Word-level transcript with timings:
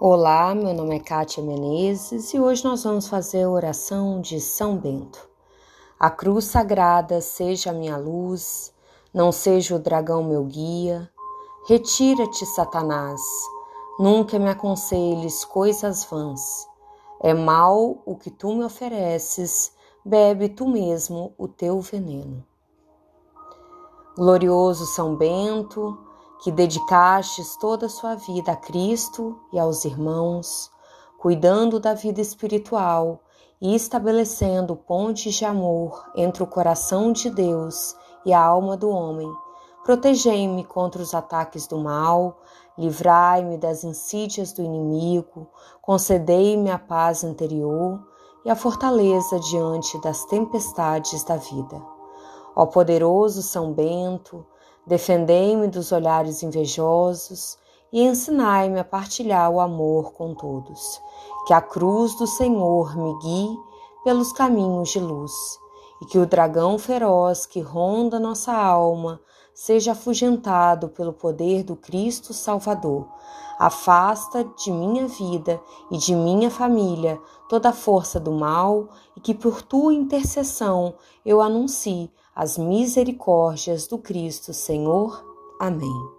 Olá, 0.00 0.56
meu 0.56 0.74
nome 0.74 0.96
é 0.96 0.98
Kátia 0.98 1.40
Menezes 1.40 2.34
e 2.34 2.40
hoje 2.40 2.64
nós 2.64 2.82
vamos 2.82 3.06
fazer 3.06 3.44
a 3.44 3.48
oração 3.48 4.20
de 4.20 4.40
São 4.40 4.76
Bento. 4.76 5.28
A 5.98 6.10
cruz 6.10 6.46
sagrada 6.46 7.20
seja 7.20 7.70
a 7.70 7.72
minha 7.72 7.96
luz, 7.96 8.74
não 9.14 9.30
seja 9.30 9.76
o 9.76 9.78
dragão 9.78 10.24
meu 10.24 10.44
guia. 10.44 11.08
Retira-te, 11.68 12.44
Satanás, 12.44 13.20
nunca 13.96 14.36
me 14.36 14.50
aconselhes 14.50 15.44
coisas 15.44 16.04
vãs. 16.04 16.66
É 17.20 17.32
mal 17.32 18.02
o 18.04 18.16
que 18.16 18.32
tu 18.32 18.52
me 18.52 18.64
ofereces, 18.64 19.72
bebe 20.04 20.48
tu 20.48 20.66
mesmo 20.66 21.32
o 21.38 21.46
teu 21.46 21.80
veneno. 21.80 22.44
Glorioso 24.16 24.86
São 24.86 25.14
Bento, 25.14 25.96
que 26.42 26.50
dedicastes 26.50 27.56
toda 27.56 27.86
a 27.86 27.88
sua 27.88 28.14
vida 28.14 28.52
a 28.52 28.56
Cristo 28.56 29.40
e 29.52 29.58
aos 29.58 29.84
irmãos, 29.84 30.70
cuidando 31.18 31.80
da 31.80 31.94
vida 31.94 32.20
espiritual 32.20 33.20
e 33.60 33.74
estabelecendo 33.74 34.76
pontes 34.76 35.34
de 35.34 35.44
amor 35.44 36.04
entre 36.14 36.42
o 36.42 36.46
coração 36.46 37.12
de 37.12 37.30
Deus 37.30 37.96
e 38.26 38.32
a 38.32 38.42
alma 38.42 38.76
do 38.76 38.90
homem. 38.90 39.30
Protegei-me 39.84 40.64
contra 40.64 41.00
os 41.02 41.14
ataques 41.14 41.66
do 41.66 41.78
mal, 41.78 42.40
livrai-me 42.76 43.56
das 43.56 43.84
insídias 43.84 44.52
do 44.52 44.62
inimigo, 44.62 45.46
concedei-me 45.80 46.70
a 46.70 46.78
paz 46.78 47.22
interior 47.22 48.02
e 48.44 48.50
a 48.50 48.56
fortaleza 48.56 49.38
diante 49.40 50.00
das 50.02 50.24
tempestades 50.26 51.24
da 51.24 51.36
vida. 51.36 51.82
Ó 52.54 52.66
poderoso 52.66 53.42
São 53.42 53.72
Bento, 53.72 54.46
Defendei-me 54.86 55.66
dos 55.66 55.92
olhares 55.92 56.42
invejosos 56.42 57.58
e 57.90 58.02
ensinai-me 58.02 58.78
a 58.78 58.84
partilhar 58.84 59.50
o 59.50 59.60
amor 59.60 60.12
com 60.12 60.34
todos. 60.34 61.00
Que 61.46 61.54
a 61.54 61.60
cruz 61.60 62.14
do 62.16 62.26
Senhor 62.26 62.96
me 62.96 63.18
guie 63.20 63.56
pelos 64.04 64.32
caminhos 64.32 64.90
de 64.90 65.00
luz 65.00 65.32
e 66.02 66.04
que 66.04 66.18
o 66.18 66.26
dragão 66.26 66.78
feroz 66.78 67.46
que 67.46 67.60
ronda 67.60 68.20
nossa 68.20 68.52
alma 68.52 69.20
seja 69.54 69.92
afugentado 69.92 70.88
pelo 70.88 71.12
poder 71.12 71.62
do 71.62 71.76
Cristo 71.76 72.34
Salvador. 72.34 73.06
Afasta 73.58 74.44
de 74.44 74.70
minha 74.70 75.06
vida 75.06 75.62
e 75.90 75.96
de 75.96 76.14
minha 76.14 76.50
família 76.50 77.20
toda 77.48 77.70
a 77.70 77.72
força 77.72 78.18
do 78.18 78.32
mal 78.32 78.88
e 79.16 79.20
que 79.20 79.32
por 79.32 79.62
tua 79.62 79.94
intercessão 79.94 80.94
eu 81.24 81.40
anuncie 81.40 82.10
as 82.34 82.58
misericórdias 82.58 83.86
do 83.86 83.98
Cristo 83.98 84.52
Senhor. 84.52 85.24
Amém. 85.60 86.13